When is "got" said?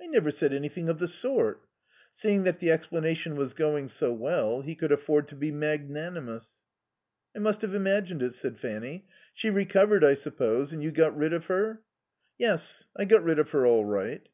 10.90-11.16, 13.04-13.22